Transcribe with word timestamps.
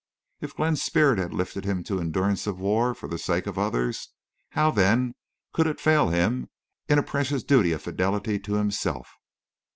If 0.39 0.55
Glenn's 0.55 0.81
spirit 0.81 1.19
had 1.19 1.31
lifted 1.31 1.63
him 1.63 1.83
to 1.83 1.99
endurance 1.99 2.47
of 2.47 2.59
war 2.59 2.95
for 2.95 3.07
the 3.07 3.19
sake 3.19 3.45
of 3.45 3.59
others, 3.59 4.07
how 4.53 4.71
then 4.71 5.13
could 5.53 5.67
it 5.67 5.79
fail 5.79 6.09
him 6.09 6.49
in 6.89 6.97
a 6.97 7.03
precious 7.03 7.43
duty 7.43 7.71
of 7.71 7.83
fidelity 7.83 8.39
to 8.39 8.55
himself? 8.55 9.13